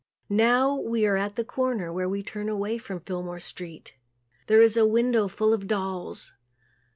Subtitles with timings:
[0.29, 3.93] Now we are at the corner where we turn away from Fillmore street.
[4.47, 6.33] There is a window full of dolls.